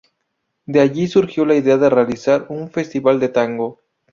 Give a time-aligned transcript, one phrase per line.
[0.65, 3.79] De allí surgió la idea de realizar un festival de tango.